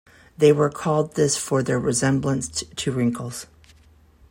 They 0.35 0.51
were 0.51 0.71
called 0.71 1.13
this 1.13 1.37
for 1.37 1.61
their 1.61 1.77
resemblance 1.79 2.63
to 2.63 2.91
wrinkles. 2.91 3.45